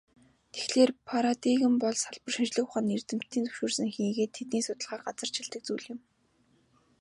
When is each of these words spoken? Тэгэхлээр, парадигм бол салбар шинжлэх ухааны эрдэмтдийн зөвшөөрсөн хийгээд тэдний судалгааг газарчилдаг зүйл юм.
Тэгэхлээр, 0.53 0.91
парадигм 1.07 1.73
бол 1.83 1.95
салбар 2.03 2.33
шинжлэх 2.35 2.65
ухааны 2.65 2.91
эрдэмтдийн 2.97 3.45
зөвшөөрсөн 3.45 3.87
хийгээд 3.95 4.35
тэдний 4.35 4.63
судалгааг 4.65 5.01
газарчилдаг 5.05 5.61
зүйл 5.65 5.85
юм. 5.93 5.99